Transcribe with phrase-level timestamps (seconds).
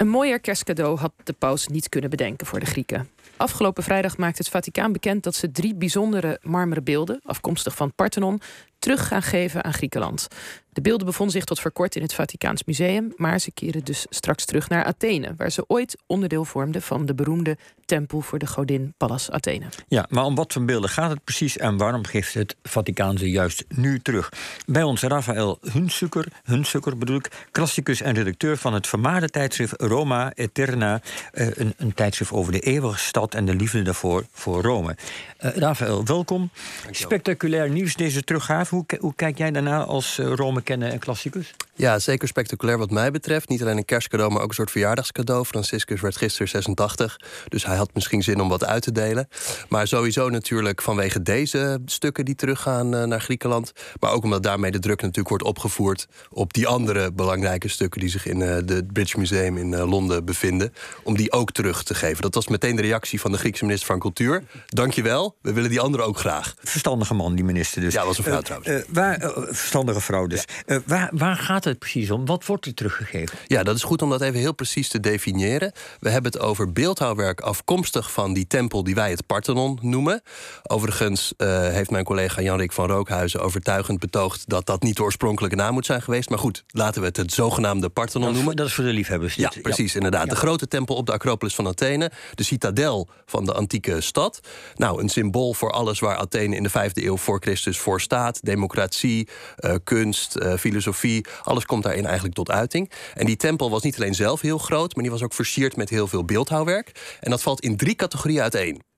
[0.00, 3.08] Een mooier kerstcadeau had de paus niet kunnen bedenken voor de Grieken.
[3.40, 8.40] Afgelopen vrijdag maakte het Vaticaan bekend dat ze drie bijzondere marmeren beelden, afkomstig van Parthenon,
[8.78, 10.28] terug gaan geven aan Griekenland.
[10.72, 14.06] De beelden bevonden zich tot voor kort in het Vaticaans Museum, maar ze keren dus
[14.10, 18.46] straks terug naar Athene, waar ze ooit onderdeel vormden van de beroemde tempel voor de
[18.46, 19.64] godin Pallas Athene.
[19.88, 23.30] Ja, maar om wat voor beelden gaat het precies en waarom geeft het Vaticaan ze
[23.30, 24.32] juist nu terug?
[24.66, 30.32] Bij ons Rafael Hunsukker, Hunsukker bedoel ik, klassicus en redacteur van het vermaarde tijdschrift Roma
[30.34, 31.00] Eterna,
[31.32, 34.96] eh, een, een tijdschrift over de eeuwige stad en de liefde daarvoor voor Rome.
[35.44, 36.50] Uh, Rafael, welkom.
[36.90, 38.74] Spectaculair nieuws deze teruggave.
[38.74, 41.54] Hoe, hoe kijk jij daarna als uh, Rome kennen en klassicus?
[41.74, 43.48] Ja, zeker spectaculair wat mij betreft.
[43.48, 45.44] Niet alleen een kerstcadeau, maar ook een soort verjaardagscadeau.
[45.44, 49.28] Franciscus werd gisteren 86, dus hij had misschien zin om wat uit te delen.
[49.68, 53.72] Maar sowieso natuurlijk vanwege deze stukken die teruggaan uh, naar Griekenland.
[54.00, 58.10] Maar ook omdat daarmee de druk natuurlijk wordt opgevoerd op die andere belangrijke stukken die
[58.10, 60.72] zich in het British Museum in Londen bevinden.
[61.02, 62.22] Om die ook terug te geven.
[62.22, 64.42] Dat was meteen de reactie van de Griekse minister van Cultuur.
[64.66, 66.54] Dankjewel, we willen die andere ook graag.
[66.62, 67.92] Verstandige man, die minister dus.
[67.92, 68.84] Ja, was een vrouw trouwens.
[68.88, 70.44] waar, verstandige vrouw dus.
[70.66, 70.80] Ja.
[70.86, 72.26] waar, waar gaat het precies om?
[72.26, 73.38] Wat wordt er teruggegeven?
[73.46, 75.72] Ja, dat is goed om dat even heel precies te definiëren.
[75.98, 80.22] We hebben het over beeldhouwwerk afkomstig van die tempel die wij het Parthenon noemen.
[80.62, 85.72] Overigens heeft mijn collega Janrik van Rookhuizen overtuigend betoogd dat dat niet de oorspronkelijke naam
[85.72, 86.28] moet zijn geweest.
[86.28, 88.56] Maar goed, laten we het het zogenaamde Parthenon dat noemen.
[88.56, 89.34] Dat is voor de liefhebbers.
[89.34, 89.96] Ja, precies, ja.
[89.96, 90.24] inderdaad.
[90.24, 90.30] Ja.
[90.30, 92.10] De grote tempel op de Acropolis van Athene.
[92.34, 94.40] De citadel van de antieke stad.
[94.74, 98.44] Nou, een symbool voor alles waar Athene in de vijfde eeuw voor Christus voor staat.
[98.44, 101.26] Democratie, uh, kunst, uh, filosofie.
[101.42, 102.90] Alles komt daarin eigenlijk tot uiting.
[103.14, 105.88] En die tempel was niet alleen zelf heel groot, maar die was ook versierd met
[105.88, 107.16] heel veel beeldhouwwerk.
[107.20, 108.89] En dat valt in drie categorieën uiteen.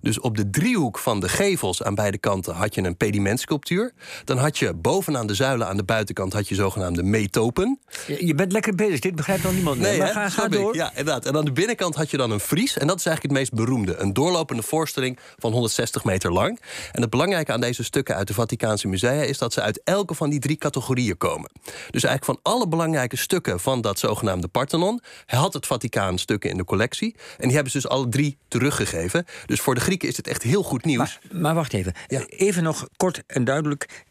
[0.00, 3.92] Dus op de driehoek van de gevels aan beide kanten had je een pedimentsculptuur.
[4.24, 7.78] Dan had je bovenaan de zuilen aan de buitenkant had je zogenaamde metopen.
[8.06, 10.74] Je bent lekker bezig, dit begrijpt dan niemand nee, ga, ga door.
[10.74, 11.26] Ja, inderdaad.
[11.26, 12.78] En aan de binnenkant had je dan een fries.
[12.78, 13.96] En dat is eigenlijk het meest beroemde.
[13.96, 16.60] Een doorlopende voorstelling van 160 meter lang.
[16.92, 19.22] En het belangrijke aan deze stukken uit de Vaticaanse musea...
[19.22, 21.50] is dat ze uit elke van die drie categorieën komen.
[21.90, 25.00] Dus eigenlijk van alle belangrijke stukken van dat zogenaamde Parthenon...
[25.26, 27.14] had het Vaticaan stukken in de collectie.
[27.38, 29.24] En die hebben ze dus alle drie teruggegeven.
[29.46, 31.18] Dus voor de Grieken is dit echt heel goed nieuws.
[31.22, 31.92] Maar, maar wacht even.
[32.06, 32.24] Ja.
[32.26, 34.04] Even nog kort en duidelijk.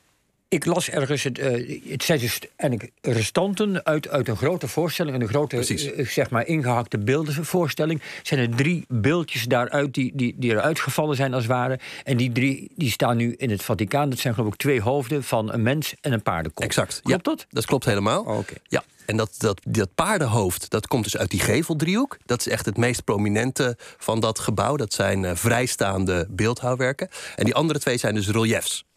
[0.52, 5.22] Ik las ergens, het, uh, het zijn dus eigenlijk restanten uit, uit een grote voorstelling,
[5.22, 8.02] een grote, uh, zeg maar, ingehakte beeldenvoorstelling.
[8.24, 11.80] Zijn er drie beeldjes daaruit die, die, die eruit gevallen zijn, als het ware.
[12.04, 14.10] En die drie die staan nu in het Vaticaan.
[14.10, 16.64] Dat zijn geloof ik twee hoofden van een mens en een paardenkop.
[16.64, 17.02] Exact.
[17.02, 17.46] Klopt ja, dat?
[17.50, 18.22] Dat klopt helemaal.
[18.22, 18.58] Oh, okay.
[18.68, 18.84] Ja.
[19.06, 22.18] En dat, dat, dat paardenhoofd, dat komt dus uit die geveldriehoek.
[22.26, 24.76] Dat is echt het meest prominente van dat gebouw.
[24.76, 27.10] Dat zijn uh, vrijstaande beeldhouwwerken.
[27.36, 28.88] En die andere twee zijn dus reliefs.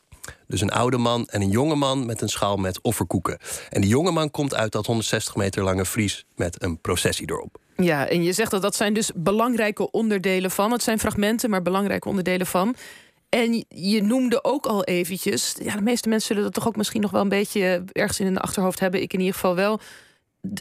[0.47, 3.39] Dus een oude man en een jonge man met een schaal met offerkoeken.
[3.71, 7.59] En die jonge man komt uit dat 160 meter lange vries met een processie erop.
[7.77, 10.73] Ja, en je zegt dat dat zijn dus belangrijke onderdelen van.
[10.73, 12.75] Het zijn fragmenten, maar belangrijke onderdelen van.
[13.29, 15.57] En je noemde ook al eventjes...
[15.63, 17.85] Ja, de meeste mensen zullen dat toch ook misschien nog wel een beetje...
[17.93, 19.03] ergens in hun achterhoofd hebben.
[19.03, 19.81] Ik in ieder geval wel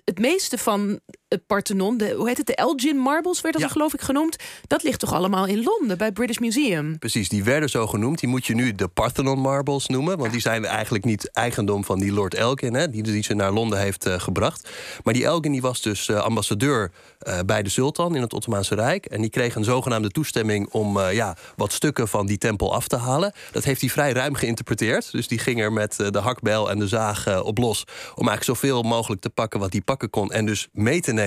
[0.03, 0.99] het meeste van
[1.31, 3.69] het Parthenon, de, hoe heet het, de Elgin Marbles werd dat Ja.
[3.69, 4.35] geloof ik genoemd.
[4.67, 6.99] Dat ligt toch allemaal in Londen bij het British Museum.
[6.99, 8.19] Precies, die werden zo genoemd.
[8.19, 10.17] Die moet je nu de Parthenon Marbles noemen.
[10.17, 12.73] Want die zijn eigenlijk niet eigendom van die Lord Elgin...
[12.73, 14.69] Hè, die, die ze naar Londen heeft eh, gebracht.
[15.03, 18.75] Maar die Elgin die was dus eh, ambassadeur eh, bij de sultan in het Ottomaanse
[18.75, 19.05] Rijk.
[19.05, 22.87] En die kreeg een zogenaamde toestemming om eh, ja, wat stukken van die tempel af
[22.87, 23.33] te halen.
[23.51, 25.11] Dat heeft hij vrij ruim geïnterpreteerd.
[25.11, 27.83] Dus die ging er met eh, de hakbel en de zaag eh, op los...
[28.15, 30.31] om eigenlijk zoveel mogelijk te pakken wat hij pakken kon...
[30.31, 31.19] en dus mee te nemen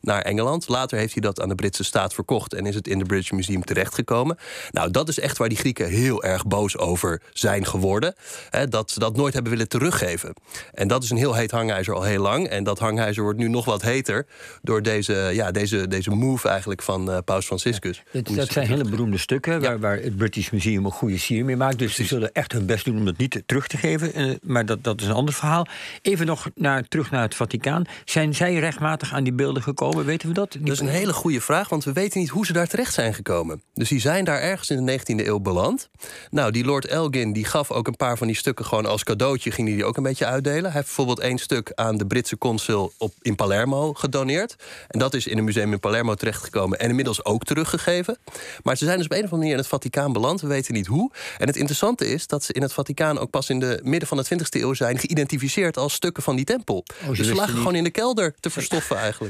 [0.00, 0.68] naar Engeland.
[0.68, 2.54] Later heeft hij dat aan de Britse staat verkocht...
[2.54, 4.38] en is het in het British Museum terechtgekomen.
[4.70, 8.14] Nou, dat is echt waar die Grieken heel erg boos over zijn geworden.
[8.50, 10.34] Hè, dat ze dat nooit hebben willen teruggeven.
[10.72, 12.48] En dat is een heel heet hangijzer al heel lang.
[12.48, 14.26] En dat hangijzer wordt nu nog wat heter...
[14.62, 18.02] door deze, ja, deze, deze move eigenlijk van eh, Paus Franciscus.
[18.12, 21.78] Dat, zijn hele beroemde stukken waar, waar het British Museum een goede sier mee maakt.
[21.78, 24.14] Dus ze zullen echt hun best doen om dat niet terug te geven.
[24.14, 25.66] Eh, maar dat, dat is een ander verhaal.
[26.02, 27.84] Even nog naar, terug naar het Vaticaan.
[28.04, 30.04] Zijn zij rechtmatig aan die beelden gekomen?
[30.04, 30.56] Weten we dat?
[30.60, 33.14] Dat is een hele goede vraag, want we weten niet hoe ze daar terecht zijn
[33.14, 33.62] gekomen.
[33.74, 35.88] Dus die zijn daar ergens in de 19e eeuw beland.
[36.30, 39.50] Nou, die Lord Elgin die gaf ook een paar van die stukken gewoon als cadeautje,
[39.50, 40.62] ging hij die ook een beetje uitdelen.
[40.62, 44.56] Hij heeft bijvoorbeeld één stuk aan de Britse consul op, in Palermo gedoneerd.
[44.88, 48.18] En dat is in een museum in Palermo terechtgekomen en inmiddels ook teruggegeven.
[48.62, 50.74] Maar ze zijn dus op een of andere manier in het Vaticaan beland, we weten
[50.74, 51.10] niet hoe.
[51.38, 54.16] En het interessante is dat ze in het Vaticaan ook pas in de midden van
[54.16, 56.84] de 20e eeuw zijn geïdentificeerd als stukken van die tempel.
[57.08, 59.23] dus ze lagen gewoon in de kelder te verstoffen eigenlijk.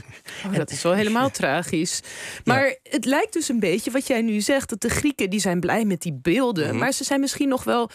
[0.46, 2.00] Oh, dat is wel helemaal tragisch.
[2.44, 4.68] Maar het lijkt dus een beetje wat jij nu zegt...
[4.68, 6.68] dat de Grieken die zijn blij met die beelden...
[6.68, 6.78] Mhm.
[6.78, 7.90] maar ze zijn misschien nog wel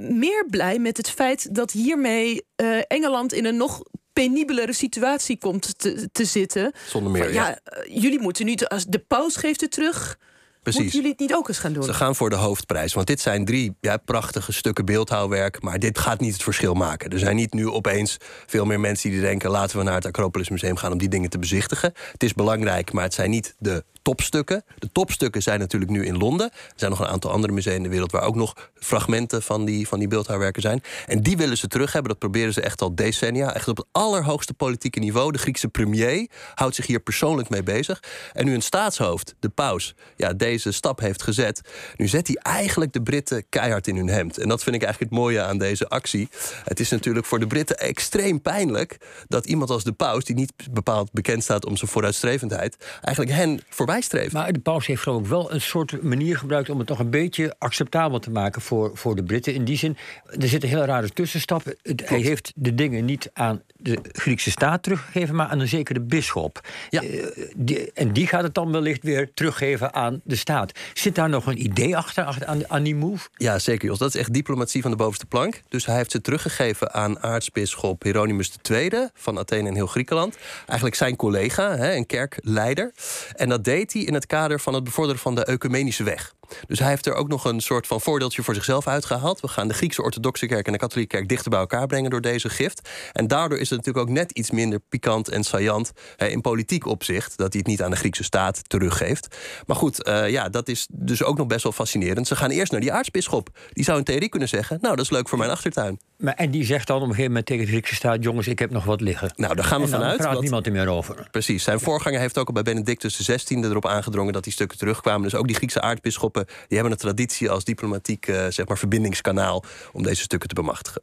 [0.00, 1.54] meer blij met het feit...
[1.54, 3.82] dat hiermee eh, Engeland in een nog
[4.12, 6.72] penibelere situatie komt te, te zitten.
[6.86, 7.32] Zonder meer.
[7.32, 7.84] ja, ja.
[7.88, 10.18] jullie moeten nu, als de paus geeft het terug.
[10.64, 10.82] Precies.
[10.82, 11.82] Moeten jullie het niet ook eens gaan doen?
[11.82, 12.94] Ze gaan voor de hoofdprijs.
[12.94, 15.62] Want dit zijn drie ja, prachtige stukken beeldhouwwerk.
[15.62, 17.10] Maar dit gaat niet het verschil maken.
[17.10, 18.16] Er zijn niet nu opeens
[18.46, 19.50] veel meer mensen die denken...
[19.50, 21.92] laten we naar het Acropolis Museum gaan om die dingen te bezichtigen.
[22.12, 24.64] Het is belangrijk, maar het zijn niet de topstukken.
[24.78, 26.50] De topstukken zijn natuurlijk nu in Londen.
[26.50, 28.12] Er zijn nog een aantal andere musea in de wereld...
[28.12, 30.82] waar ook nog fragmenten van die, van die beeldhouwwerken zijn.
[31.06, 32.10] En die willen ze terug hebben.
[32.10, 33.54] Dat proberen ze echt al decennia.
[33.54, 35.32] Echt op het allerhoogste politieke niveau.
[35.32, 38.02] De Griekse premier houdt zich hier persoonlijk mee bezig.
[38.32, 39.94] En nu een staatshoofd, de paus...
[40.16, 41.60] Ja, deze stap heeft gezet.
[41.96, 44.38] Nu zet hij eigenlijk de Britten keihard in hun hemd.
[44.38, 46.28] En dat vind ik eigenlijk het mooie aan deze actie.
[46.64, 48.96] Het is natuurlijk voor de Britten extreem pijnlijk...
[49.28, 52.76] dat iemand als de paus, die niet bepaald bekend staat om zijn vooruitstrevendheid...
[53.00, 53.93] eigenlijk hen voorbij
[54.32, 57.10] maar de paus heeft geloof ik wel een soort manier gebruikt om het nog een
[57.10, 59.54] beetje acceptabel te maken voor, voor de Britten.
[59.54, 59.96] In die zin,
[60.40, 61.76] er zitten heel rare tussenstappen.
[62.04, 66.60] Hij heeft de dingen niet aan de Griekse staat teruggegeven, maar aan een zekere bisschop.
[66.90, 67.02] Ja.
[67.02, 70.72] Uh, en die gaat het dan wellicht weer teruggeven aan de staat.
[70.94, 73.28] Zit daar nog een idee achter, achter aan, aan, die move?
[73.36, 73.98] Ja, zeker Jos.
[73.98, 75.60] Dat is echt diplomatie van de bovenste plank.
[75.68, 80.36] Dus hij heeft ze teruggegeven aan aartsbisschop Hieronymus II van Athene en heel Griekenland.
[80.66, 82.92] Eigenlijk zijn collega, hè, een kerkleider.
[83.36, 86.34] En dat deed in het kader van het bevorderen van de ecumenische weg.
[86.66, 89.40] Dus hij heeft er ook nog een soort van voordeeltje voor zichzelf uitgehaald.
[89.40, 92.20] We gaan de Griekse orthodoxe kerk en de katholieke kerk dichter bij elkaar brengen door
[92.20, 92.88] deze gift.
[93.12, 96.86] En daardoor is het natuurlijk ook net iets minder pikant en saillant hè, in politiek
[96.86, 99.36] opzicht dat hij het niet aan de Griekse staat teruggeeft.
[99.66, 102.26] Maar goed, uh, ja, dat is dus ook nog best wel fascinerend.
[102.26, 103.48] Ze gaan eerst naar die aartsbisschop.
[103.72, 105.98] Die zou in theorie kunnen zeggen: Nou, dat is leuk voor mijn achtertuin.
[106.18, 108.58] Maar, en die zegt dan op een gegeven moment tegen de Griekse staat: Jongens, ik
[108.58, 109.32] heb nog wat liggen.
[109.36, 110.18] Nou, daar gaan we vanuit.
[110.18, 111.28] Daar praat niemand er meer over.
[111.30, 111.64] Precies.
[111.64, 115.22] Zijn voorganger heeft ook al bij Benedictus XVI erop aangedrongen dat die stukken terugkwamen.
[115.22, 119.64] Dus ook die Griekse aartsbisschoppen die hebben een traditie als diplomatiek uh, zeg maar, verbindingskanaal
[119.92, 121.02] om deze stukken te bemachtigen.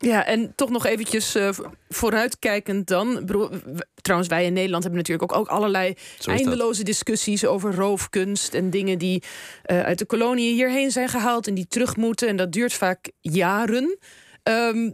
[0.00, 1.48] Ja, en toch nog eventjes uh,
[1.88, 3.30] vooruitkijkend dan.
[4.02, 5.94] Trouwens, wij in Nederland hebben natuurlijk ook, ook allerlei
[6.24, 9.22] eindeloze discussies over roofkunst en dingen die
[9.66, 12.28] uh, uit de koloniën hierheen zijn gehaald en die terug moeten.
[12.28, 13.98] En dat duurt vaak jaren.
[14.48, 14.90] Um,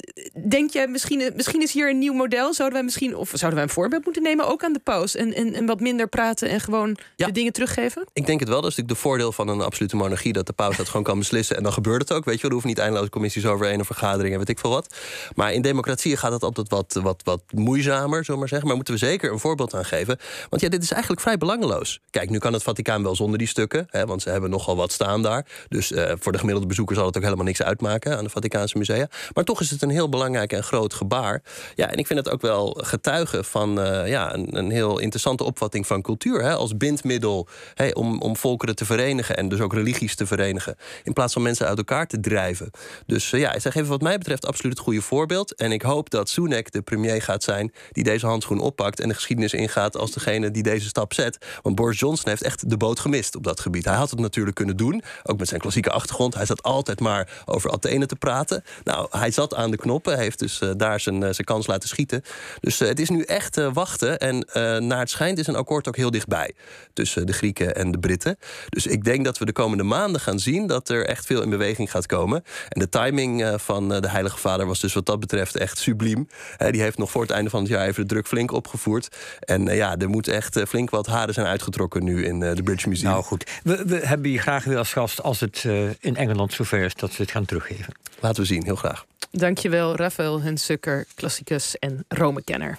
[0.49, 2.55] denk jij, misschien, misschien is hier een nieuw model?
[2.55, 5.17] Zouden wij misschien, of zouden wij een voorbeeld moeten nemen ook aan de paus?
[5.17, 8.07] En, en, en wat minder praten en gewoon de dingen teruggeven?
[8.13, 8.61] Ik denk het wel.
[8.61, 10.33] Dat is natuurlijk de voordeel van een absolute monarchie.
[10.33, 11.57] Dat de paus dat gewoon kan beslissen.
[11.57, 12.25] En dan gebeurt het ook.
[12.25, 14.71] Weet je wel, er hoeven niet eindeloze commissies overheen of vergaderingen en weet ik veel
[14.71, 14.97] wat.
[15.35, 18.67] Maar in democratieën gaat het altijd wat, wat, wat moeizamer, zullen maar zeggen.
[18.67, 20.19] Maar moeten we zeker een voorbeeld aan geven.
[20.49, 22.01] Want ja, dit is eigenlijk vrij belangeloos.
[22.11, 23.87] Kijk, nu kan het Vaticaan wel zonder die stukken.
[23.91, 25.47] Hè, want ze hebben nogal wat staan daar.
[25.69, 28.79] Dus uh, voor de gemiddelde bezoeker zal het ook helemaal niks uitmaken aan de Vaticaanse
[28.79, 29.09] musea.
[29.35, 31.43] Maar toch is het een heel belangrijk en groot gebaar.
[31.75, 35.45] Ja, en ik vind het ook wel getuigen van uh, ja, een, een, heel interessante
[35.45, 36.43] opvatting van cultuur.
[36.43, 40.77] Hè, als bindmiddel hè, om, om volkeren te verenigen en dus ook religies te verenigen.
[41.03, 42.71] In plaats van mensen uit elkaar te drijven.
[43.07, 45.55] Dus uh, ja, zeg even wat mij betreft absoluut het goede voorbeeld.
[45.55, 49.15] En ik hoop dat Sunak de premier gaat zijn die deze handschoen oppakt en de
[49.15, 51.47] geschiedenis ingaat als degene die deze stap zet.
[51.63, 53.85] Want Boris Johnson heeft echt de boot gemist op dat gebied.
[53.85, 56.35] Hij had het natuurlijk kunnen doen, ook met zijn klassieke achtergrond.
[56.35, 58.65] Hij zat altijd maar over Athene te praten.
[58.85, 60.05] Nou, hij zat aan de knop.
[60.05, 62.23] Hij heeft dus uh, daar zijn, uh, zijn kans laten schieten.
[62.61, 64.19] Dus uh, het is nu echt wachten.
[64.19, 64.47] En
[64.87, 66.53] naar het schijnt is een akkoord ook heel dichtbij.
[66.93, 68.39] Tussen de Grieken en de Britten.
[68.69, 71.51] Dus ik denk dat we de komende maanden gaan zien dat er echt veel in
[71.51, 72.45] beweging gaat komen.
[72.69, 76.29] En de timing van de Heilige Vader was dus wat dat betreft echt subliem.
[76.71, 79.17] die heeft nog voor het einde van het jaar even de druk flink opgevoerd.
[79.41, 83.11] En ja, er moet echt flink wat haren zijn uitgetrokken nu in de British Museum.
[83.11, 85.65] Nou goed, we, we hebben je graag weer als gast als het
[86.01, 87.95] in Engeland zover is dat we het gaan teruggeven.
[88.21, 89.05] Laten we zien, heel graag.
[89.35, 92.79] Dankjewel, Rafael Hunsukker, klassicus en Rome-kenner.